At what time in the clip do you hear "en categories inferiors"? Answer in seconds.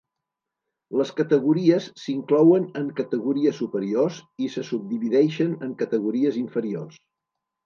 5.69-6.99